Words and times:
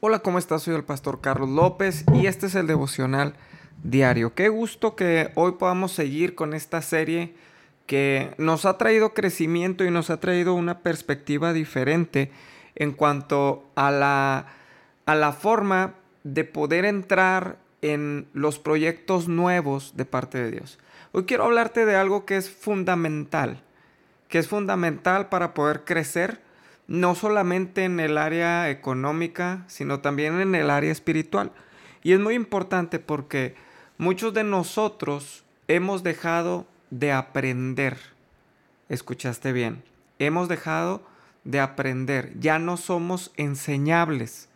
Hola, 0.00 0.18
¿cómo 0.18 0.36
estás? 0.38 0.64
Soy 0.64 0.74
el 0.74 0.84
pastor 0.84 1.22
Carlos 1.22 1.48
López 1.48 2.04
y 2.12 2.26
este 2.26 2.46
es 2.46 2.54
el 2.54 2.66
devocional 2.66 3.32
diario. 3.82 4.34
Qué 4.34 4.50
gusto 4.50 4.94
que 4.94 5.32
hoy 5.36 5.52
podamos 5.52 5.90
seguir 5.90 6.34
con 6.34 6.52
esta 6.52 6.82
serie 6.82 7.34
que 7.86 8.34
nos 8.36 8.66
ha 8.66 8.76
traído 8.76 9.14
crecimiento 9.14 9.86
y 9.86 9.90
nos 9.90 10.10
ha 10.10 10.20
traído 10.20 10.52
una 10.52 10.80
perspectiva 10.80 11.54
diferente 11.54 12.30
en 12.74 12.92
cuanto 12.92 13.64
a 13.74 13.90
la, 13.90 14.48
a 15.06 15.14
la 15.14 15.32
forma 15.32 15.94
de 16.24 16.44
poder 16.44 16.84
entrar 16.84 17.56
en 17.80 18.28
los 18.34 18.58
proyectos 18.58 19.28
nuevos 19.28 19.96
de 19.96 20.04
parte 20.04 20.36
de 20.36 20.50
Dios. 20.50 20.78
Hoy 21.12 21.24
quiero 21.24 21.44
hablarte 21.44 21.86
de 21.86 21.96
algo 21.96 22.26
que 22.26 22.36
es 22.36 22.50
fundamental, 22.50 23.62
que 24.28 24.40
es 24.40 24.46
fundamental 24.46 25.30
para 25.30 25.54
poder 25.54 25.84
crecer 25.84 26.44
no 26.88 27.14
solamente 27.14 27.84
en 27.84 28.00
el 28.00 28.18
área 28.18 28.70
económica, 28.70 29.64
sino 29.66 30.00
también 30.00 30.40
en 30.40 30.54
el 30.54 30.70
área 30.70 30.92
espiritual. 30.92 31.52
Y 32.02 32.12
es 32.12 32.20
muy 32.20 32.34
importante 32.34 32.98
porque 32.98 33.54
muchos 33.98 34.32
de 34.34 34.44
nosotros 34.44 35.44
hemos 35.68 36.02
dejado 36.02 36.66
de 36.90 37.12
aprender. 37.12 37.98
Escuchaste 38.88 39.52
bien, 39.52 39.82
hemos 40.18 40.48
dejado 40.48 41.02
de 41.44 41.60
aprender, 41.60 42.32
ya 42.38 42.58
no 42.58 42.76
somos 42.76 43.32
enseñables. 43.36 44.48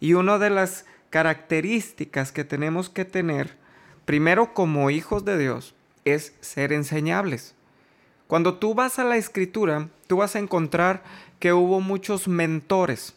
Y 0.00 0.14
una 0.14 0.38
de 0.38 0.50
las 0.50 0.84
características 1.08 2.32
que 2.32 2.44
tenemos 2.44 2.88
que 2.88 3.04
tener, 3.04 3.56
primero 4.04 4.54
como 4.54 4.90
hijos 4.90 5.24
de 5.24 5.38
Dios, 5.38 5.74
es 6.04 6.34
ser 6.40 6.72
enseñables. 6.72 7.54
Cuando 8.30 8.58
tú 8.58 8.74
vas 8.74 9.00
a 9.00 9.04
la 9.04 9.16
escritura, 9.16 9.88
tú 10.06 10.18
vas 10.18 10.36
a 10.36 10.38
encontrar 10.38 11.02
que 11.40 11.52
hubo 11.52 11.80
muchos 11.80 12.28
mentores. 12.28 13.16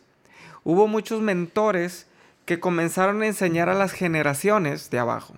Hubo 0.63 0.87
muchos 0.87 1.21
mentores 1.21 2.07
que 2.45 2.59
comenzaron 2.59 3.21
a 3.21 3.27
enseñar 3.27 3.69
a 3.69 3.75
las 3.75 3.91
generaciones 3.91 4.89
de 4.89 4.97
abajo. 4.97 5.35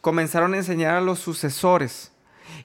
Comenzaron 0.00 0.54
a 0.54 0.58
enseñar 0.58 0.94
a 0.94 1.00
los 1.00 1.18
sucesores. 1.18 2.12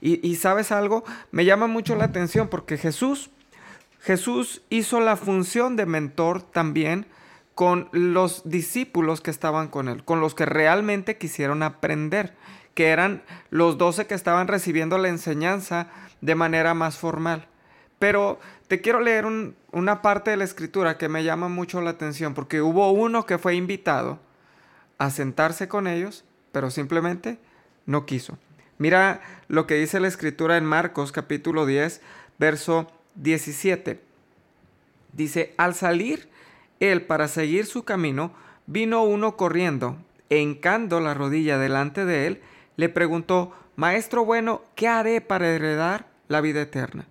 Y, 0.02 0.36
sabes 0.36 0.72
algo, 0.72 1.04
me 1.32 1.46
llama 1.46 1.66
mucho 1.66 1.96
la 1.96 2.06
atención 2.06 2.48
porque 2.48 2.78
Jesús, 2.78 3.32
Jesús 4.00 4.62
hizo 4.70 5.00
la 5.00 5.18
función 5.18 5.76
de 5.76 5.88
mentor 5.88 6.44
también 6.44 7.08
con 7.56 7.90
los 7.92 8.48
discípulos 8.48 9.20
que 9.20 9.32
estaban 9.32 9.68
con 9.68 9.90
él, 9.90 10.04
con 10.04 10.20
los 10.20 10.36
que 10.36 10.46
realmente 10.46 11.18
quisieron 11.18 11.64
aprender, 11.64 12.36
que 12.76 12.90
eran 12.90 13.24
los 13.50 13.80
doce 13.80 14.06
que 14.06 14.14
estaban 14.14 14.48
recibiendo 14.48 15.00
la 15.00 15.08
enseñanza 15.08 15.88
de 16.22 16.36
manera 16.36 16.76
más 16.76 16.98
formal. 16.98 17.48
Pero 17.98 18.40
te 18.68 18.82
quiero 18.82 19.00
leer 19.00 19.26
una 19.72 20.02
parte 20.02 20.32
de 20.32 20.38
la 20.38 20.44
escritura 20.44 20.98
que 20.98 21.10
me 21.10 21.24
llama 21.24 21.48
mucho 21.48 21.82
la 21.82 21.92
atención, 21.92 22.36
porque 22.36 22.62
hubo 22.62 22.92
uno 22.92 23.26
que 23.26 23.38
fue 23.40 23.56
invitado 23.56 24.20
a 24.98 25.10
sentarse 25.10 25.68
con 25.68 25.88
ellos, 25.88 26.26
pero 26.52 26.70
simplemente 26.70 27.40
no 27.86 28.06
quiso. 28.06 28.38
Mira 28.78 29.22
lo 29.48 29.68
que 29.68 29.76
dice 29.76 30.02
la 30.02 30.10
escritura 30.10 30.58
en 30.58 30.66
Marcos 30.66 31.14
capítulo 31.14 31.66
10, 31.66 32.02
verso 32.38 32.92
17. 33.16 34.02
Dice, 35.14 35.54
al 35.58 35.76
salir 35.76 36.28
él 36.82 37.04
para 37.04 37.30
seguir 37.30 37.66
su 37.66 37.86
camino, 37.86 38.34
vino 38.68 39.04
uno 39.04 39.38
corriendo, 39.38 39.98
e 40.30 40.40
hincando 40.40 41.00
la 41.00 41.14
rodilla 41.14 41.58
delante 41.58 42.04
de 42.04 42.28
él, 42.28 42.42
le 42.78 42.90
preguntó, 42.90 43.52
Maestro 43.76 44.26
bueno, 44.26 44.62
¿qué 44.76 44.88
haré 44.88 45.22
para 45.22 45.50
heredar 45.50 46.08
la 46.28 46.42
vida 46.42 46.62
eterna? 46.62 47.06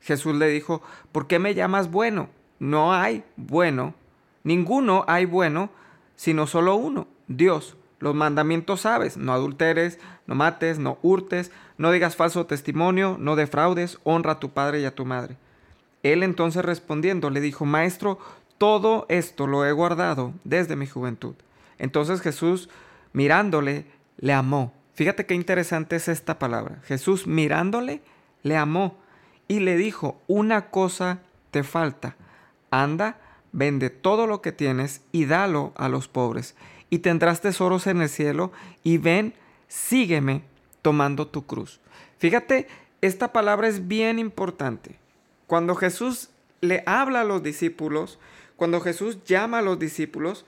Jesús 0.00 0.34
le 0.34 0.48
dijo, 0.48 0.82
¿por 1.12 1.26
qué 1.26 1.38
me 1.38 1.54
llamas 1.54 1.90
bueno? 1.90 2.28
No 2.58 2.92
hay 2.92 3.24
bueno, 3.36 3.94
ninguno 4.42 5.04
hay 5.08 5.24
bueno, 5.24 5.70
sino 6.16 6.46
solo 6.46 6.76
uno, 6.76 7.06
Dios. 7.26 7.76
Los 8.00 8.14
mandamientos 8.14 8.82
sabes, 8.82 9.16
no 9.16 9.32
adulteres, 9.32 9.98
no 10.26 10.34
mates, 10.34 10.78
no 10.78 10.98
hurtes, 11.02 11.52
no 11.78 11.90
digas 11.90 12.16
falso 12.16 12.46
testimonio, 12.46 13.16
no 13.18 13.34
defraudes, 13.34 13.98
honra 14.04 14.32
a 14.32 14.40
tu 14.40 14.50
padre 14.50 14.80
y 14.80 14.84
a 14.84 14.94
tu 14.94 15.06
madre. 15.06 15.36
Él 16.02 16.22
entonces 16.22 16.64
respondiendo 16.64 17.30
le 17.30 17.40
dijo, 17.40 17.64
Maestro, 17.64 18.18
todo 18.58 19.06
esto 19.08 19.46
lo 19.46 19.64
he 19.64 19.72
guardado 19.72 20.34
desde 20.44 20.76
mi 20.76 20.86
juventud. 20.86 21.34
Entonces 21.78 22.20
Jesús, 22.20 22.68
mirándole, 23.12 23.86
le 24.18 24.32
amó. 24.34 24.72
Fíjate 24.94 25.26
qué 25.26 25.34
interesante 25.34 25.96
es 25.96 26.08
esta 26.08 26.38
palabra. 26.38 26.80
Jesús 26.84 27.26
mirándole, 27.26 28.00
le 28.42 28.56
amó 28.56 28.96
y 29.48 29.60
le 29.60 29.76
dijo, 29.76 30.20
una 30.26 30.70
cosa 30.70 31.20
te 31.50 31.62
falta, 31.64 32.16
anda, 32.70 33.18
vende 33.52 33.90
todo 33.90 34.26
lo 34.26 34.40
que 34.40 34.52
tienes 34.52 35.02
y 35.12 35.26
dalo 35.26 35.72
a 35.76 35.88
los 35.88 36.08
pobres, 36.08 36.54
y 36.90 36.98
tendrás 36.98 37.40
tesoros 37.40 37.86
en 37.86 38.02
el 38.02 38.08
cielo, 38.08 38.52
y 38.82 38.98
ven, 38.98 39.34
sígueme 39.68 40.42
tomando 40.82 41.26
tu 41.26 41.46
cruz. 41.46 41.80
Fíjate, 42.18 42.68
esta 43.00 43.32
palabra 43.32 43.68
es 43.68 43.88
bien 43.88 44.18
importante. 44.18 44.98
Cuando 45.46 45.74
Jesús 45.74 46.30
le 46.60 46.82
habla 46.86 47.20
a 47.20 47.24
los 47.24 47.42
discípulos, 47.42 48.18
cuando 48.56 48.80
Jesús 48.80 49.24
llama 49.24 49.58
a 49.58 49.62
los 49.62 49.78
discípulos, 49.78 50.46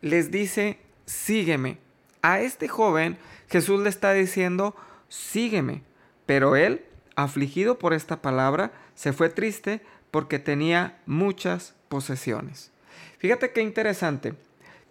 les 0.00 0.30
dice, 0.30 0.78
sígueme. 1.04 1.78
A 2.26 2.40
este 2.40 2.66
joven 2.66 3.18
Jesús 3.48 3.80
le 3.80 3.88
está 3.88 4.12
diciendo, 4.12 4.74
sígueme. 5.08 5.84
Pero 6.26 6.56
él 6.56 6.84
afligido 7.14 7.78
por 7.78 7.94
esta 7.94 8.20
palabra, 8.20 8.72
se 8.96 9.12
fue 9.12 9.28
triste 9.28 9.80
porque 10.10 10.40
tenía 10.40 10.98
muchas 11.06 11.76
posesiones. 11.88 12.72
Fíjate 13.18 13.52
qué 13.52 13.62
interesante, 13.62 14.34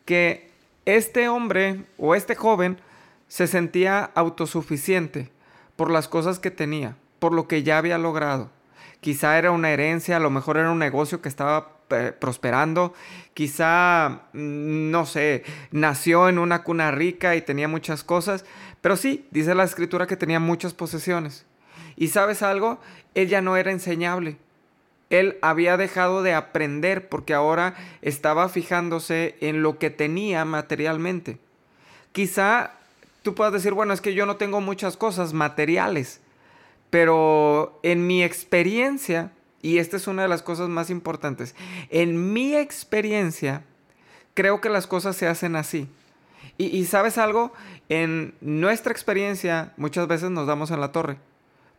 que 0.06 0.50
este 0.85 1.28
hombre 1.28 1.84
o 1.97 2.16
este 2.16 2.35
joven 2.35 2.78
se 3.28 3.47
sentía 3.47 4.12
autosuficiente 4.16 5.29
por 5.75 5.91
las 5.91 6.07
cosas 6.07 6.40
que 6.40 6.51
tenía, 6.51 6.95
por 7.19 7.34
lo 7.34 7.50
que 7.50 7.63
ya 7.63 7.78
había 7.78 7.97
logrado. 7.97 8.50
Quizá 9.01 9.38
era 9.38 9.51
una 9.51 9.72
herencia, 9.72 10.18
a 10.18 10.19
lo 10.19 10.29
mejor 10.29 10.57
era 10.57 10.72
un 10.72 10.79
negocio 10.79 11.22
que 11.22 11.29
estaba 11.29 11.75
eh, 11.91 12.13
prosperando, 12.19 12.94
quizá, 13.35 14.23
mm, 14.34 14.90
no 14.90 15.06
sé, 15.06 15.44
nació 15.72 16.29
en 16.29 16.40
una 16.40 16.63
cuna 16.63 16.90
rica 16.90 17.35
y 17.35 17.41
tenía 17.41 17.68
muchas 17.68 18.03
cosas, 18.03 18.45
pero 18.81 18.97
sí, 18.97 19.28
dice 19.29 19.53
la 19.53 19.63
escritura 19.63 20.07
que 20.07 20.18
tenía 20.18 20.40
muchas 20.40 20.74
posesiones. 20.74 21.45
Y 21.95 22.07
sabes 22.07 22.41
algo, 22.41 22.79
él 23.13 23.28
ya 23.29 23.41
no 23.41 23.56
era 23.57 23.72
enseñable. 23.72 24.38
Él 25.09 25.38
había 25.41 25.78
dejado 25.78 26.24
de 26.24 26.34
aprender 26.34 27.07
porque 27.09 27.34
ahora 27.34 27.75
estaba 28.01 28.50
fijándose 28.50 29.35
en 29.40 29.62
lo 29.62 29.78
que 29.78 29.91
tenía 29.91 30.44
materialmente. 30.45 31.38
Quizá 32.12 32.72
tú 33.22 33.35
puedas 33.35 33.53
decir, 33.53 33.74
bueno, 33.74 33.94
es 33.94 34.01
que 34.01 34.13
yo 34.13 34.25
no 34.25 34.38
tengo 34.38 34.62
muchas 34.62 34.97
cosas 34.97 35.34
materiales, 35.34 36.22
pero 36.90 37.79
en 37.84 38.07
mi 38.07 38.23
experiencia, 38.23 39.31
y 39.62 39.78
esta 39.79 39.97
es 39.97 40.07
una 40.07 40.23
de 40.23 40.28
las 40.28 40.41
cosas 40.41 40.69
más 40.69 40.90
importantes, 40.90 41.56
en 41.90 42.34
mi 42.34 42.56
experiencia, 42.56 43.63
creo 44.34 44.62
que 44.62 44.69
las 44.69 44.88
cosas 44.88 45.16
se 45.16 45.28
hacen 45.28 45.56
así. 45.56 45.88
Y, 46.57 46.66
y 46.68 46.85
sabes 46.85 47.18
algo, 47.18 47.51
en 47.90 48.35
nuestra 48.41 48.91
experiencia 48.91 49.74
muchas 49.78 50.07
veces 50.07 50.31
nos 50.31 50.47
damos 50.47 50.72
en 50.72 50.79
la 50.79 50.91
torre 50.91 51.18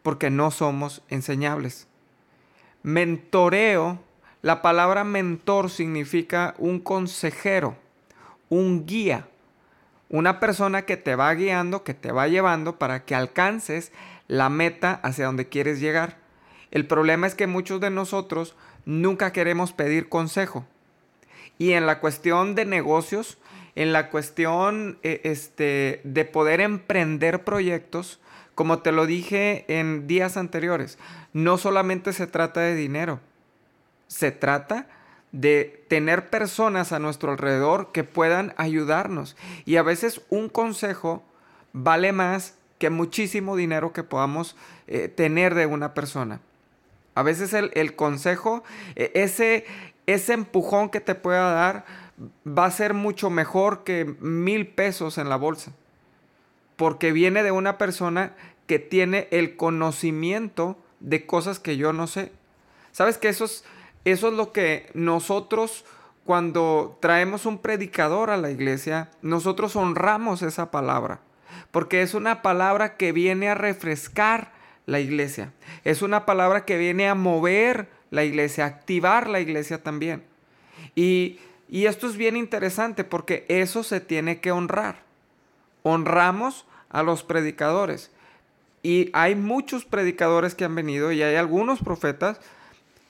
porque 0.03 0.31
no 0.31 0.53
somos 0.53 1.03
enseñables. 1.09 1.89
Mentoreo, 2.84 3.99
la 4.43 4.62
palabra 4.62 5.03
mentor 5.03 5.69
significa 5.69 6.55
un 6.59 6.78
consejero, 6.78 7.77
un 8.49 8.87
guía, 8.87 9.27
una 10.09 10.39
persona 10.39 10.83
que 10.83 10.97
te 10.97 11.16
va 11.16 11.34
guiando, 11.34 11.83
que 11.83 11.95
te 11.95 12.12
va 12.12 12.28
llevando 12.28 12.78
para 12.78 13.05
que 13.05 13.16
alcances 13.16 13.91
la 14.29 14.49
meta 14.49 15.01
hacia 15.03 15.27
donde 15.27 15.49
quieres 15.49 15.81
llegar. 15.81 16.19
El 16.71 16.87
problema 16.87 17.27
es 17.27 17.35
que 17.35 17.47
muchos 17.47 17.81
de 17.81 17.91
nosotros 17.91 18.57
nunca 18.85 19.33
queremos 19.33 19.73
pedir 19.73 20.09
consejo. 20.09 20.67
Y 21.59 21.73
en 21.73 21.87
la 21.87 22.01
cuestión 22.01 22.55
de 22.55 22.65
negocios, 22.65 23.39
en 23.75 23.93
la 23.93 24.11
cuestión 24.11 24.99
eh, 25.03 25.21
este, 25.25 26.01
de 26.05 26.25
poder 26.25 26.61
emprender 26.61 27.45
proyectos, 27.45 28.21
como 28.55 28.81
te 28.81 28.93
lo 28.93 29.07
dije 29.07 29.65
en 29.69 30.07
días 30.07 30.37
anteriores, 30.37 30.99
no 31.33 31.59
solamente 31.59 32.13
se 32.13 32.27
trata 32.27 32.61
de 32.61 32.75
dinero, 32.75 33.21
se 34.09 34.33
trata 34.33 34.89
de 35.33 35.84
tener 35.89 36.31
personas 36.31 36.93
a 36.93 36.99
nuestro 36.99 37.33
alrededor 37.33 37.93
que 37.93 38.05
puedan 38.05 38.55
ayudarnos. 38.57 39.37
Y 39.67 39.77
a 39.77 39.83
veces 39.83 40.22
un 40.31 40.49
consejo 40.49 41.22
vale 41.72 42.13
más 42.13 42.56
que 42.78 42.91
muchísimo 42.91 43.57
dinero 43.57 43.93
que 43.93 44.05
podamos 44.05 44.57
eh, 44.87 45.09
tener 45.09 45.55
de 45.55 45.67
una 45.67 45.95
persona. 45.95 46.41
A 47.15 47.23
veces 47.23 47.55
el, 47.55 47.97
consejo, 47.97 48.63
e, 48.95 49.11
ese, 49.15 49.65
ese 50.07 50.34
empujón 50.34 50.91
que 50.91 51.01
te 51.01 51.15
pueda 51.15 51.53
dar, 51.53 51.87
va 52.47 52.67
a 52.67 52.71
ser 52.71 52.95
mucho 52.95 53.31
mejor 53.31 53.84
que 53.84 54.17
mil 54.21 54.67
pesos 54.67 55.19
en 55.19 55.28
la 55.28 55.37
bolsa 55.37 55.73
porque 56.77 57.13
viene 57.13 57.43
de 57.43 57.51
una 57.51 57.78
persona 57.78 58.34
que 58.67 58.79
tiene 58.79 59.29
el 59.31 59.57
conocimiento 59.57 60.77
de 61.01 61.27
cosas 61.27 61.59
que 61.59 61.77
yo 61.77 61.93
no 61.93 62.07
sé. 62.07 62.33
¿Sabes 62.93 63.19
que 63.19 63.29
eso 63.29 63.47
es, 63.47 63.65
eso 64.05 64.29
es 64.29 64.34
lo 64.34 64.53
que 64.53 64.91
nosotros 64.95 65.84
cuando 66.25 66.99
traemos 67.01 67.47
un 67.47 67.59
predicador 67.59 68.31
a 68.31 68.37
la 68.37 68.51
iglesia, 68.51 69.11
nosotros 69.22 69.77
honramos 69.77 70.43
esa 70.43 70.71
palabra, 70.72 71.21
porque 71.77 72.01
es 72.01 72.15
una 72.15 72.41
palabra 72.41 72.97
que 72.97 73.13
viene 73.13 73.51
a 73.51 73.55
refrescar 73.55 74.51
la 74.87 74.99
iglesia, 74.99 75.53
es 75.84 76.01
una 76.01 76.25
palabra 76.25 76.65
que 76.65 76.78
viene 76.78 77.07
a 77.07 77.15
mover 77.15 77.91
la 78.11 78.25
iglesia, 78.25 78.65
a 78.65 78.69
activar 78.69 79.28
la 79.28 79.41
iglesia 79.41 79.83
también. 79.83 80.23
Y, 80.95 81.39
y 81.69 81.84
esto 81.84 82.07
es 82.07 82.17
bien 82.17 82.34
interesante 82.34 83.05
porque 83.05 83.45
eso 83.49 83.83
se 83.83 84.01
tiene 84.01 84.41
que 84.41 84.53
honrar. 84.53 85.03
Honramos 85.83 86.65
a 86.89 87.03
los 87.03 87.23
predicadores. 87.23 88.11
Y 88.83 89.11
hay 89.13 89.34
muchos 89.34 89.84
predicadores 89.84 90.55
que 90.55 90.65
han 90.65 90.75
venido 90.75 91.13
y 91.13 91.22
hay 91.22 91.34
algunos 91.37 91.81
profetas 91.81 92.41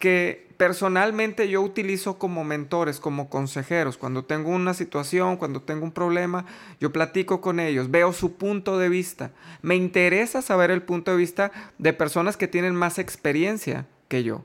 que 0.00 0.45
personalmente 0.56 1.48
yo 1.48 1.60
utilizo 1.62 2.18
como 2.18 2.44
mentores, 2.44 3.00
como 3.00 3.28
consejeros. 3.28 3.96
Cuando 3.96 4.24
tengo 4.24 4.50
una 4.50 4.74
situación, 4.74 5.36
cuando 5.36 5.62
tengo 5.62 5.84
un 5.84 5.92
problema, 5.92 6.46
yo 6.80 6.92
platico 6.92 7.40
con 7.40 7.60
ellos, 7.60 7.90
veo 7.90 8.12
su 8.12 8.34
punto 8.36 8.78
de 8.78 8.88
vista. 8.88 9.32
Me 9.62 9.76
interesa 9.76 10.42
saber 10.42 10.70
el 10.70 10.82
punto 10.82 11.10
de 11.10 11.16
vista 11.18 11.52
de 11.78 11.92
personas 11.92 12.36
que 12.36 12.48
tienen 12.48 12.74
más 12.74 12.98
experiencia 12.98 13.86
que 14.08 14.22
yo, 14.22 14.44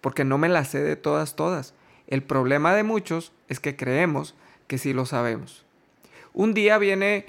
porque 0.00 0.24
no 0.24 0.38
me 0.38 0.48
la 0.48 0.64
sé 0.64 0.80
de 0.80 0.96
todas, 0.96 1.36
todas. 1.36 1.74
El 2.06 2.22
problema 2.22 2.74
de 2.74 2.82
muchos 2.82 3.32
es 3.48 3.60
que 3.60 3.76
creemos 3.76 4.34
que 4.66 4.78
sí 4.78 4.92
lo 4.92 5.06
sabemos. 5.06 5.64
Un 6.32 6.54
día 6.54 6.78
viene 6.78 7.26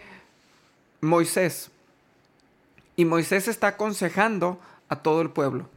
Moisés 1.02 1.72
y 2.96 3.06
Moisés 3.06 3.48
está 3.48 3.68
aconsejando 3.68 4.60
a 4.88 4.98
todo 4.98 5.22
el 5.22 5.30
pueblo. 5.30 5.70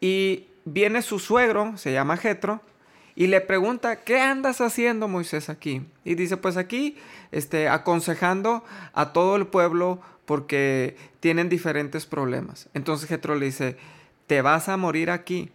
Y 0.00 0.48
viene 0.74 1.02
su 1.02 1.20
suegro, 1.20 1.78
se 1.78 1.92
llama 1.92 2.16
Jetro, 2.16 2.60
y 3.14 3.28
le 3.28 3.40
pregunta, 3.40 4.02
¿qué 4.02 4.20
andas 4.20 4.60
haciendo 4.60 5.06
Moisés 5.06 5.48
aquí? 5.48 5.86
Y 6.04 6.16
dice, 6.16 6.36
pues 6.36 6.56
aquí, 6.56 6.96
este, 7.30 7.68
aconsejando 7.68 8.64
a 8.92 9.12
todo 9.12 9.36
el 9.36 9.46
pueblo 9.46 10.00
porque 10.24 10.96
tienen 11.20 11.48
diferentes 11.48 12.06
problemas. 12.06 12.68
Entonces 12.74 13.08
Jetro 13.08 13.36
le 13.36 13.46
dice, 13.46 13.76
te 14.26 14.42
vas 14.42 14.68
a 14.68 14.76
morir 14.76 15.12
aquí. 15.12 15.52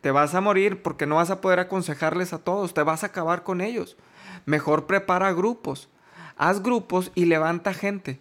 Te 0.00 0.10
vas 0.10 0.34
a 0.34 0.40
morir 0.40 0.82
porque 0.82 1.06
no 1.06 1.16
vas 1.16 1.30
a 1.30 1.40
poder 1.40 1.60
aconsejarles 1.60 2.32
a 2.32 2.38
todos, 2.38 2.74
te 2.74 2.82
vas 2.82 3.04
a 3.04 3.08
acabar 3.08 3.44
con 3.44 3.60
ellos. 3.60 3.96
Mejor 4.44 4.86
prepara 4.86 5.32
grupos. 5.32 5.88
Haz 6.36 6.64
grupos 6.64 7.12
y 7.14 7.26
levanta 7.26 7.74
gente. 7.74 8.18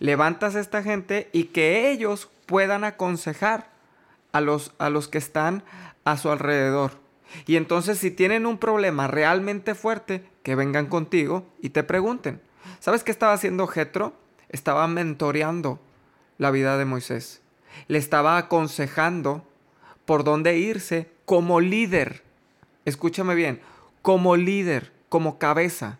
Levantas 0.00 0.56
a 0.56 0.60
esta 0.60 0.82
gente 0.82 1.28
y 1.32 1.44
que 1.44 1.92
ellos 1.92 2.28
puedan 2.46 2.82
aconsejar 2.82 3.70
a 4.32 4.40
los, 4.40 4.72
a 4.78 4.90
los 4.90 5.08
que 5.08 5.18
están 5.18 5.64
a 6.04 6.16
su 6.16 6.30
alrededor. 6.30 6.92
Y 7.46 7.56
entonces 7.56 7.98
si 7.98 8.10
tienen 8.10 8.46
un 8.46 8.58
problema 8.58 9.06
realmente 9.06 9.74
fuerte, 9.74 10.24
que 10.42 10.54
vengan 10.54 10.86
contigo 10.86 11.46
y 11.60 11.70
te 11.70 11.82
pregunten. 11.82 12.40
¿Sabes 12.80 13.04
qué 13.04 13.10
estaba 13.10 13.32
haciendo 13.32 13.66
Jetro? 13.66 14.14
Estaba 14.48 14.86
mentoreando 14.88 15.80
la 16.38 16.50
vida 16.50 16.76
de 16.78 16.84
Moisés. 16.84 17.42
Le 17.88 17.98
estaba 17.98 18.36
aconsejando 18.36 19.46
por 20.06 20.24
dónde 20.24 20.56
irse 20.56 21.10
como 21.24 21.60
líder. 21.60 22.24
Escúchame 22.84 23.34
bien, 23.34 23.60
como 24.02 24.36
líder, 24.36 24.92
como 25.08 25.38
cabeza. 25.38 25.98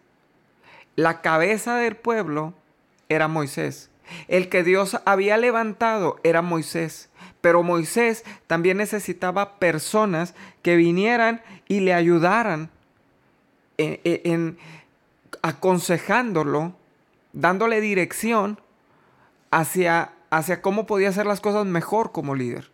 La 0.97 1.21
cabeza 1.21 1.77
del 1.77 1.97
pueblo 1.97 2.55
era 3.09 3.29
Moisés. 3.29 3.91
El 4.27 4.49
que 4.49 4.65
Dios 4.65 4.99
había 5.05 5.37
levantado 5.37 6.19
era 6.25 6.43
Moisés. 6.43 7.10
Pero 7.41 7.63
Moisés 7.63 8.25
también 8.47 8.77
necesitaba 8.77 9.59
personas 9.59 10.35
que 10.63 10.77
vinieran 10.77 11.43
y 11.69 11.81
le 11.81 11.95
ayudaran 11.95 12.71
en, 13.79 14.59
aconsejándolo, 15.43 16.75
dándole 17.33 17.81
dirección 17.81 18.61
hacia, 19.51 20.13
hacia 20.31 20.61
cómo 20.61 20.87
podía 20.87 21.09
hacer 21.09 21.27
las 21.27 21.41
cosas 21.41 21.67
mejor 21.67 22.13
como 22.13 22.35
líder. 22.35 22.71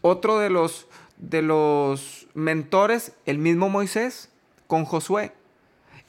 Otro 0.00 0.38
de 0.38 0.50
los, 0.50 0.88
de 1.16 1.42
los 1.42 2.26
mentores, 2.34 3.12
el 3.24 3.38
mismo 3.38 3.68
Moisés, 3.68 4.30
con 4.66 4.84
Josué. 4.84 5.32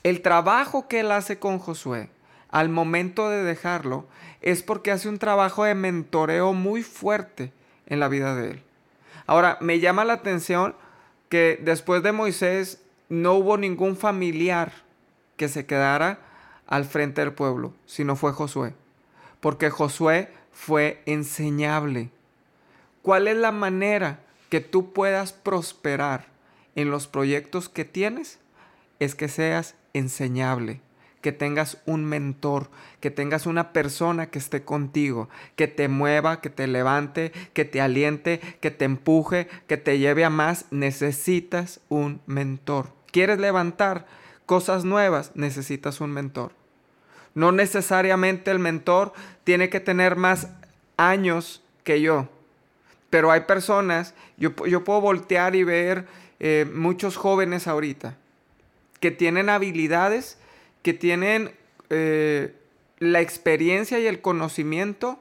El 0.01 0.21
trabajo 0.21 0.88
que 0.88 1.01
él 1.01 1.12
hace 1.12 1.38
con 1.38 1.60
Josué 1.60 2.10
al 2.50 2.69
momento 2.69 3.30
de 3.30 3.44
dejarlo 3.44 4.06
es 4.44 4.62
porque 4.62 4.92
hace 4.92 5.10
un 5.10 5.18
trabajo 5.18 5.63
de 5.63 5.74
mentoreo 5.74 6.54
muy 6.54 6.84
fuerte 6.84 7.51
en 7.88 8.00
la 8.00 8.10
vida 8.10 8.36
de 8.36 8.51
él. 8.51 8.63
Ahora, 9.25 9.57
me 9.62 9.80
llama 9.80 10.04
la 10.04 10.13
atención 10.13 10.75
que 11.30 11.57
después 11.63 12.04
de 12.04 12.12
Moisés 12.12 12.84
no 13.07 13.34
hubo 13.34 13.57
ningún 13.57 13.95
familiar 13.95 14.74
que 15.38 15.48
se 15.48 15.66
quedara 15.66 16.19
al 16.68 16.84
frente 16.84 17.22
del 17.22 17.31
pueblo, 17.31 17.74
sino 17.86 18.18
fue 18.18 18.34
Josué. 18.34 18.75
Porque 19.40 19.69
Josué 19.69 20.30
fue 20.51 21.01
enseñable. 21.06 22.10
¿Cuál 23.01 23.30
es 23.30 23.38
la 23.38 23.54
manera 23.54 24.19
que 24.50 24.60
tú 24.60 24.92
puedas 24.92 25.31
prosperar 25.31 26.28
en 26.75 26.92
los 26.92 27.07
proyectos 27.07 27.69
que 27.69 27.86
tienes? 27.86 28.39
Es 29.00 29.16
que 29.16 29.30
seas 29.30 29.75
enseñable 29.94 30.81
que 31.24 31.31
tengas 31.31 31.78
un 31.86 32.04
mentor, 32.04 32.70
que 33.00 33.10
tengas 33.10 33.46
una 33.46 33.72
persona 33.72 34.30
que 34.30 34.40
esté 34.40 34.64
contigo, 34.64 35.30
que 35.56 35.70
te 35.70 35.88
mueva, 35.88 36.42
que 36.42 36.50
te 36.50 36.68
levante, 36.68 37.31
que 37.54 37.64
te 37.64 37.80
aliente, 37.80 38.42
que 38.60 38.72
te 38.72 38.84
empuje, 38.84 39.48
que 39.66 39.78
te 39.78 40.00
lleve 40.00 40.25
a 40.25 40.30
más. 40.30 40.66
Necesitas 40.70 41.80
un 41.88 42.20
mentor. 42.25 42.90
¿Quieres 43.10 43.40
levantar 43.40 44.06
cosas 44.46 44.84
nuevas? 44.84 45.31
Necesitas 45.34 46.02
un 46.02 46.12
mentor. 46.12 46.52
No 47.36 47.54
necesariamente 47.54 48.52
el 48.52 48.60
mentor 48.60 49.14
tiene 49.46 49.70
que 49.70 49.80
tener 49.80 50.18
más 50.18 50.50
años 50.98 51.64
que 51.86 52.02
yo, 52.02 52.28
pero 53.10 53.31
hay 53.31 53.42
personas, 53.42 54.14
yo, 54.36 54.54
yo 54.66 54.84
puedo 54.84 55.00
voltear 55.00 55.56
y 55.56 55.64
ver 55.64 56.06
eh, 56.42 56.70
muchos 56.72 57.16
jóvenes 57.16 57.66
ahorita 57.66 58.18
que 59.00 59.12
tienen 59.12 59.50
habilidades 59.50 60.38
que 60.84 60.94
tienen 60.94 61.52
eh, 61.90 62.54
la 63.00 63.22
experiencia 63.22 64.00
y 64.00 64.06
el 64.06 64.22
conocimiento 64.22 65.20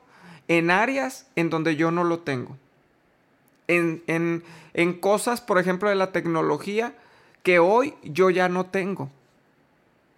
en 0.48 0.70
áreas 0.70 1.26
en 1.36 1.50
donde 1.50 1.76
yo 1.76 1.90
no 1.90 2.04
lo 2.04 2.18
tengo. 2.20 2.56
En, 3.68 4.02
en, 4.06 4.92
cosas, 5.00 5.40
por 5.40 5.58
ejemplo, 5.58 5.88
de 5.88 5.94
la 5.94 6.12
tecnología 6.12 6.94
que 7.42 7.58
hoy 7.58 7.94
yo 8.02 8.28
ya 8.28 8.48
no 8.48 8.66
tengo. 8.66 9.08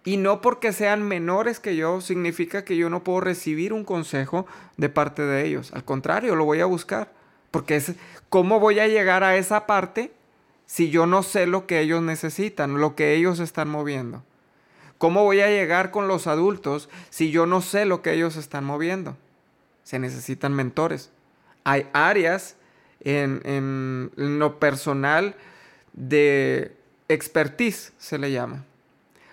Y 0.03 0.17
no 0.17 0.41
porque 0.41 0.73
sean 0.73 1.03
menores 1.03 1.59
que 1.59 1.75
yo, 1.75 2.01
significa 2.01 2.65
que 2.65 2.75
yo 2.75 2.89
no 2.89 3.03
puedo 3.03 3.21
recibir 3.21 3.71
un 3.71 3.85
consejo 3.85 4.45
de 4.77 4.89
parte 4.89 5.21
de 5.21 5.45
ellos. 5.45 5.71
Al 5.73 5.85
contrario, 5.85 6.35
lo 6.35 6.45
voy 6.45 6.59
a 6.59 6.65
buscar. 6.65 7.11
Porque 7.49 7.77
es, 7.77 7.93
¿cómo 8.29 8.59
voy 8.59 8.79
a 8.79 8.87
llegar 8.87 9.23
a 9.23 9.37
esa 9.37 9.65
parte 9.65 10.11
si 10.65 10.89
yo 10.89 11.05
no 11.05 11.23
sé 11.23 11.47
lo 11.47 11.65
que 11.65 11.79
ellos 11.79 12.01
necesitan, 12.01 12.79
lo 12.79 12.95
que 12.95 13.15
ellos 13.15 13.39
están 13.39 13.69
moviendo? 13.69 14.23
¿Cómo 14.97 15.23
voy 15.23 15.41
a 15.41 15.47
llegar 15.47 15.91
con 15.91 16.07
los 16.07 16.27
adultos 16.27 16.89
si 17.09 17.31
yo 17.31 17.45
no 17.45 17.61
sé 17.61 17.85
lo 17.85 18.01
que 18.01 18.13
ellos 18.13 18.37
están 18.37 18.63
moviendo? 18.63 19.17
Se 19.83 19.99
necesitan 19.99 20.53
mentores. 20.53 21.11
Hay 21.63 21.87
áreas 21.93 22.55
en, 23.01 24.11
lo 24.15 24.59
personal 24.59 25.35
de 25.93 26.75
expertise, 27.09 27.93
se 27.97 28.17
le 28.17 28.31
llama. 28.31 28.63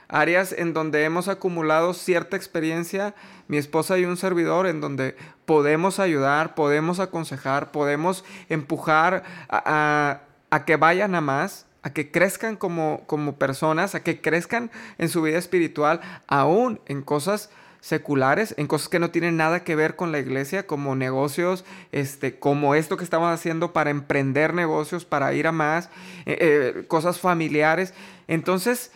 Áreas 0.08 0.52
en 0.52 0.74
donde 0.74 1.04
hemos 1.04 1.28
acumulado 1.28 1.94
cierta 1.94 2.36
experiencia, 2.36 3.14
mi 3.48 3.56
esposa 3.56 3.98
y 3.98 4.04
un 4.04 4.16
servidor, 4.18 4.66
en 4.66 4.80
donde 4.80 5.16
podemos 5.46 6.00
ayudar, 6.00 6.54
podemos 6.54 7.00
aconsejar, 7.00 7.70
podemos 7.70 8.24
empujar 8.50 9.22
a 9.48 10.20
que 10.66 10.76
vayan 10.76 11.14
a 11.14 11.22
más 11.22 11.66
a 11.82 11.92
que 11.92 12.10
crezcan 12.10 12.56
como, 12.56 13.02
como 13.06 13.36
personas, 13.36 13.94
a 13.94 14.02
que 14.02 14.20
crezcan 14.20 14.70
en 14.98 15.08
su 15.08 15.22
vida 15.22 15.38
espiritual, 15.38 16.00
aún 16.26 16.80
en 16.86 17.02
cosas 17.02 17.50
seculares, 17.82 18.54
en 18.58 18.68
cosas 18.68 18.88
que 18.88 19.00
no 19.00 19.10
tienen 19.10 19.36
nada 19.36 19.64
que 19.64 19.74
ver 19.74 19.96
con 19.96 20.12
la 20.12 20.20
iglesia, 20.20 20.68
como 20.68 20.94
negocios, 20.94 21.64
este, 21.90 22.38
como 22.38 22.76
esto 22.76 22.96
que 22.96 23.02
estamos 23.02 23.28
haciendo 23.34 23.72
para 23.72 23.90
emprender 23.90 24.54
negocios, 24.54 25.04
para 25.04 25.34
ir 25.34 25.48
a 25.48 25.52
más, 25.52 25.86
eh, 26.24 26.38
eh, 26.40 26.84
cosas 26.86 27.18
familiares. 27.18 27.92
Entonces, 28.28 28.92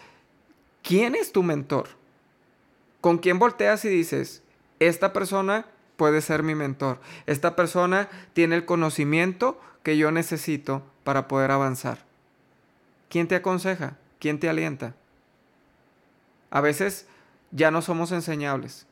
¿quién 0.82 1.16
es 1.16 1.32
tu 1.32 1.42
mentor? 1.42 1.88
¿Con 3.00 3.18
quién 3.18 3.40
volteas 3.40 3.84
y 3.84 3.88
dices, 3.88 4.44
esta 4.78 5.12
persona 5.12 5.66
puede 5.96 6.20
ser 6.20 6.44
mi 6.44 6.54
mentor? 6.54 7.00
Esta 7.26 7.56
persona 7.56 8.08
tiene 8.34 8.54
el 8.54 8.64
conocimiento 8.64 9.60
que 9.82 9.96
yo 9.96 10.12
necesito 10.12 10.84
para 11.02 11.26
poder 11.26 11.50
avanzar. 11.50 12.05
¿Quién 13.08 13.28
te 13.28 13.36
aconseja? 13.36 13.96
¿Quién 14.18 14.40
te 14.40 14.48
alienta? 14.48 14.94
A 16.50 16.60
veces 16.60 17.06
ya 17.50 17.70
no 17.70 17.82
somos 17.82 18.12
enseñables 18.12 18.86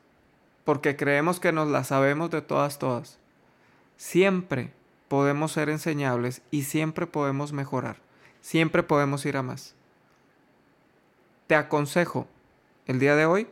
porque 0.65 0.97
creemos 0.97 1.41
que 1.41 1.53
nos 1.53 1.69
la 1.69 1.85
sabemos 1.85 2.31
de 2.31 2.43
todas, 2.43 2.79
todas. 2.79 3.19
Siempre 3.97 4.73
podemos 5.09 5.53
ser 5.53 5.69
enseñables 5.69 6.43
y 6.51 6.63
siempre 6.63 7.07
podemos 7.07 7.53
mejorar. 7.53 7.99
Siempre 8.41 8.83
podemos 8.83 9.25
ir 9.27 9.37
a 9.37 9.43
más. 9.43 9.75
Te 11.47 11.55
aconsejo 11.55 12.27
el 12.87 12.99
día 12.99 13.15
de 13.15 13.27
hoy 13.27 13.49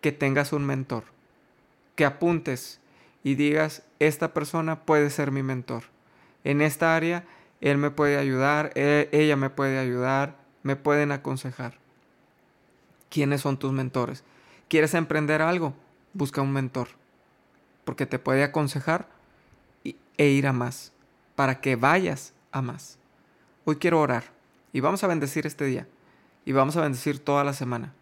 que 0.00 0.12
tengas 0.12 0.52
un 0.52 0.64
mentor, 0.64 1.04
que 1.96 2.04
apuntes 2.04 2.80
y 3.24 3.34
digas, 3.34 3.82
esta 3.98 4.32
persona 4.32 4.84
puede 4.84 5.10
ser 5.10 5.32
mi 5.32 5.42
mentor. 5.42 5.84
En 6.44 6.60
esta 6.62 6.94
área, 6.94 7.24
él 7.60 7.78
me 7.78 7.90
puede 7.90 8.16
ayudar, 8.16 8.72
e, 8.74 9.08
ella 9.12 9.36
me 9.36 9.50
puede 9.50 9.78
ayudar, 9.78 10.36
me 10.62 10.76
pueden 10.76 11.12
aconsejar. 11.12 11.74
¿Quiénes 13.10 13.40
son 13.40 13.58
tus 13.58 13.72
mentores? 13.72 14.24
¿Quieres 14.68 14.94
emprender 14.94 15.42
algo? 15.42 15.74
Busca 16.12 16.42
un 16.42 16.52
mentor, 16.52 16.88
porque 17.84 18.06
te 18.06 18.18
puede 18.18 18.44
aconsejar 18.44 19.08
e 19.84 20.28
ir 20.28 20.46
a 20.46 20.52
más, 20.52 20.92
para 21.34 21.60
que 21.60 21.76
vayas 21.76 22.34
a 22.52 22.62
más. 22.62 22.98
Hoy 23.64 23.76
quiero 23.76 24.00
orar 24.00 24.24
y 24.72 24.80
vamos 24.80 25.04
a 25.04 25.06
bendecir 25.06 25.46
este 25.46 25.64
día 25.64 25.86
y 26.44 26.52
vamos 26.52 26.76
a 26.76 26.82
bendecir 26.82 27.18
toda 27.18 27.44
la 27.44 27.52
semana. 27.52 27.92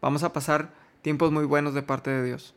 Vamos 0.00 0.22
a 0.22 0.32
pasar 0.32 0.70
tiempos 1.02 1.32
muy 1.32 1.44
buenos 1.44 1.74
de 1.74 1.82
parte 1.82 2.10
de 2.10 2.24
Dios. 2.24 2.54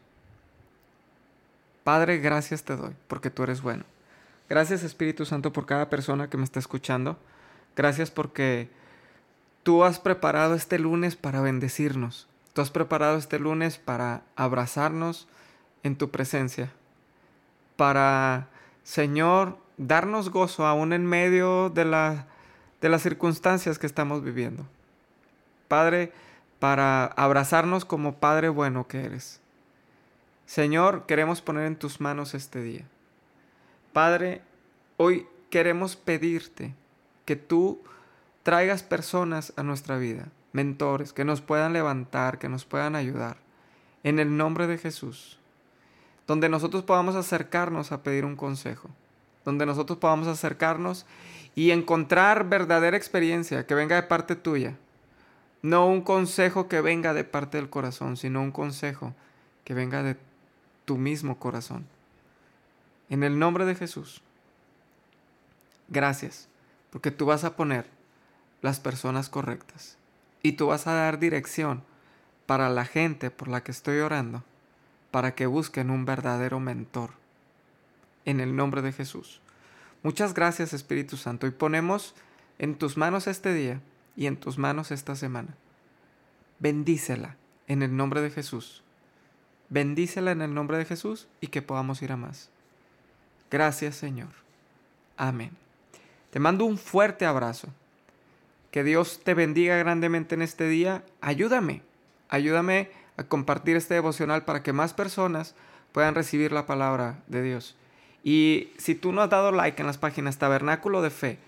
Padre, 1.84 2.18
gracias 2.20 2.64
te 2.64 2.76
doy 2.76 2.96
porque 3.08 3.30
tú 3.30 3.44
eres 3.44 3.62
bueno. 3.62 3.84
Gracias 4.50 4.84
Espíritu 4.84 5.26
Santo 5.26 5.54
por 5.54 5.68
cada 5.68 5.90
persona 5.90 6.30
que 6.30 6.38
me 6.38 6.44
está 6.44 6.58
escuchando. 6.60 7.20
Gracias 7.76 8.10
porque 8.10 8.68
tú 9.62 9.84
has 9.84 10.00
preparado 10.00 10.56
este 10.56 10.80
lunes 10.80 11.16
para 11.16 11.40
bendecirnos. 11.42 12.28
Tú 12.54 12.62
has 12.62 12.72
preparado 12.72 13.18
este 13.18 13.38
lunes 13.38 13.78
para 13.78 14.24
abrazarnos 14.36 15.28
en 15.84 15.96
tu 15.96 16.10
presencia. 16.10 16.72
Para, 17.76 18.48
Señor, 18.84 19.60
darnos 19.78 20.32
gozo 20.32 20.66
aún 20.66 20.94
en 20.94 21.06
medio 21.06 21.70
de, 21.70 21.86
de 22.82 22.90
las 22.90 23.02
circunstancias 23.04 23.78
que 23.78 23.86
estamos 23.86 24.24
viviendo. 24.24 24.66
Padre, 25.68 26.12
para 26.58 27.06
abrazarnos 27.06 27.86
como 27.86 28.16
Padre 28.16 28.50
bueno 28.50 28.88
que 28.88 29.06
eres. 29.06 29.42
Señor, 30.48 31.06
queremos 31.06 31.44
poner 31.44 31.68
en 31.68 31.76
tus 31.76 32.02
manos 32.02 32.34
este 32.34 32.64
día. 32.64 32.86
Padre, 34.02 34.42
hoy 34.96 35.28
queremos 35.50 35.98
pedirte 35.98 36.74
que 37.26 37.36
tú 37.36 37.82
traigas 38.44 38.82
personas 38.82 39.52
a 39.58 39.64
nuestra 39.64 39.98
vida, 39.98 40.30
mentores, 40.54 41.12
que 41.12 41.26
nos 41.26 41.42
puedan 41.42 41.74
levantar, 41.74 42.40
que 42.40 42.48
nos 42.48 42.64
puedan 42.64 42.96
ayudar, 42.96 43.36
en 44.06 44.20
el 44.20 44.38
nombre 44.38 44.68
de 44.68 44.78
Jesús, 44.78 45.38
donde 46.28 46.48
nosotros 46.48 46.84
podamos 46.84 47.16
acercarnos 47.16 47.92
a 47.92 48.02
pedir 48.02 48.24
un 48.24 48.38
consejo, 48.38 48.90
donde 49.44 49.66
nosotros 49.66 50.00
podamos 50.00 50.30
acercarnos 50.30 51.06
y 51.54 51.72
encontrar 51.72 52.48
verdadera 52.48 52.96
experiencia 52.96 53.68
que 53.68 53.76
venga 53.76 53.98
de 53.98 54.04
parte 54.04 54.38
tuya, 54.38 54.78
no 55.62 55.88
un 55.88 56.04
consejo 56.04 56.70
que 56.70 56.80
venga 56.80 57.14
de 57.14 57.26
parte 57.26 57.58
del 57.58 57.70
corazón, 57.70 58.16
sino 58.16 58.42
un 58.42 58.54
consejo 58.54 59.14
que 59.66 59.74
venga 59.74 60.04
de 60.04 60.16
tu 60.86 60.98
mismo 60.98 61.38
corazón. 61.38 61.99
En 63.10 63.24
el 63.24 63.40
nombre 63.40 63.66
de 63.66 63.76
Jesús. 63.76 64.22
Gracias, 65.88 66.48
porque 66.92 67.12
tú 67.12 67.26
vas 67.26 67.44
a 67.44 67.56
poner 67.56 67.88
las 68.62 68.80
personas 68.80 69.30
correctas 69.30 69.98
y 70.44 70.54
tú 70.54 70.68
vas 70.68 70.88
a 70.88 70.94
dar 70.94 71.20
dirección 71.20 71.84
para 72.46 72.70
la 72.70 72.86
gente 72.86 73.32
por 73.32 73.48
la 73.48 73.64
que 73.64 73.72
estoy 73.72 74.00
orando, 74.00 74.44
para 75.12 75.34
que 75.34 75.46
busquen 75.46 75.90
un 75.90 76.06
verdadero 76.06 76.60
mentor. 76.60 77.12
En 78.26 78.40
el 78.40 78.56
nombre 78.56 78.82
de 78.82 78.92
Jesús. 78.92 79.42
Muchas 80.04 80.34
gracias 80.34 80.74
Espíritu 80.74 81.18
Santo 81.18 81.48
y 81.48 81.52
ponemos 81.52 82.14
en 82.58 82.76
tus 82.76 82.98
manos 82.98 83.28
este 83.28 83.54
día 83.54 83.82
y 84.16 84.28
en 84.28 84.38
tus 84.38 84.58
manos 84.58 84.92
esta 84.92 85.16
semana. 85.16 85.56
Bendícela 86.60 87.38
en 87.68 87.82
el 87.82 87.96
nombre 87.96 88.22
de 88.22 88.30
Jesús. 88.30 88.84
Bendícela 89.70 90.32
en 90.32 90.42
el 90.42 90.54
nombre 90.54 90.78
de 90.78 90.86
Jesús 90.86 91.28
y 91.42 91.48
que 91.48 91.62
podamos 91.62 92.02
ir 92.02 92.12
a 92.12 92.18
más. 92.18 92.50
Gracias 93.52 93.96
Señor. 93.96 94.30
Amén. 95.18 95.52
Te 96.32 96.40
mando 96.40 96.66
un 96.66 96.78
fuerte 96.78 97.26
abrazo. 97.26 97.68
Que 98.72 98.84
Dios 98.84 99.22
te 99.24 99.34
bendiga 99.34 99.78
grandemente 99.78 100.36
en 100.36 100.44
este 100.44 100.68
día. 100.68 101.04
Ayúdame, 101.22 101.82
ayúdame 102.30 102.92
a 103.18 103.24
compartir 103.24 103.76
este 103.76 103.96
devocional 103.96 104.46
para 104.46 104.62
que 104.62 104.74
más 104.74 104.94
personas 104.94 105.56
puedan 105.92 106.14
recibir 106.14 106.52
la 106.52 106.68
palabra 106.68 107.20
de 107.28 107.42
Dios. 107.42 107.76
Y 108.24 108.72
si 108.78 108.96
tú 108.96 109.12
no 109.12 109.22
has 109.22 109.30
dado 109.30 109.52
like 109.52 109.82
en 109.82 109.88
las 109.88 109.98
páginas 109.98 110.38
Tabernáculo 110.38 111.02
de 111.02 111.10
Fe, 111.10 111.40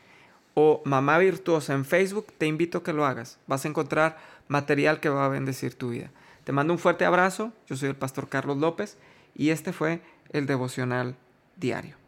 o 0.53 0.81
Mamá 0.83 1.17
Virtuosa 1.17 1.73
en 1.73 1.85
Facebook, 1.85 2.27
te 2.37 2.45
invito 2.45 2.79
a 2.79 2.83
que 2.83 2.93
lo 2.93 3.05
hagas. 3.05 3.37
Vas 3.47 3.65
a 3.65 3.67
encontrar 3.67 4.17
material 4.47 4.99
que 4.99 5.09
va 5.09 5.25
a 5.25 5.29
bendecir 5.29 5.75
tu 5.75 5.91
vida. 5.91 6.11
Te 6.43 6.51
mando 6.51 6.73
un 6.73 6.79
fuerte 6.79 7.05
abrazo. 7.05 7.53
Yo 7.67 7.75
soy 7.75 7.89
el 7.89 7.95
pastor 7.95 8.27
Carlos 8.27 8.57
López 8.57 8.97
y 9.35 9.49
este 9.49 9.71
fue 9.73 10.01
el 10.31 10.45
devocional 10.47 11.15
diario. 11.61 12.00